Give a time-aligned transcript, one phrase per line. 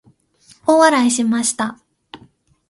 [0.65, 1.77] 大笑いしました。